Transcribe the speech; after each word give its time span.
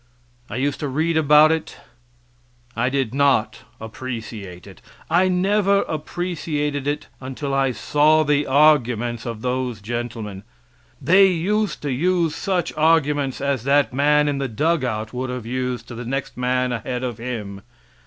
I 0.49 0.55
used 0.55 0.79
to 0.79 0.87
read 0.87 1.15
about 1.15 1.51
it 1.51 1.77
I 2.75 2.89
did 2.89 3.13
not 3.13 3.59
appreciate 3.79 4.65
it. 4.65 4.81
I 5.11 5.27
never 5.27 5.83
appreciated 5.83 6.87
it 6.87 7.07
until 7.19 7.53
I 7.53 7.71
saw 7.71 8.23
the 8.23 8.47
arguments 8.47 9.27
of 9.27 9.43
those 9.43 9.79
gentlemen. 9.79 10.41
They 10.99 11.27
used 11.27 11.83
to 11.83 11.91
use 11.91 12.31
just 12.31 12.41
such 12.41 12.73
arguments 12.73 13.41
as 13.41 13.63
that 13.65 13.93
man 13.93 14.27
in 14.27 14.39
the 14.39 14.47
dug 14.47 14.83
out 14.83 15.13
would 15.13 15.29
have 15.29 15.45
used 15.45 15.87
to 15.89 15.93
the 15.93 16.03
next 16.03 16.35
man 16.35 16.71
ahead 16.71 17.03
of 17.03 17.19
him. 17.19 17.61